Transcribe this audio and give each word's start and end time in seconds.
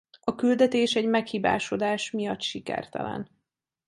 A 0.19 0.35
küldetés 0.35 0.95
egy 0.95 1.05
meghibásodás 1.07 2.11
miatt 2.11 2.41
sikertelen. 2.41 3.29